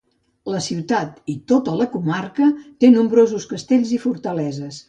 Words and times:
La 0.53 0.61
ciutat 0.67 1.19
i 1.33 1.35
tota 1.51 1.75
la 1.81 1.87
comarca 1.97 2.49
té 2.85 2.93
nombrosos 2.97 3.49
castells 3.55 3.97
i 4.01 4.05
fortaleses. 4.09 4.79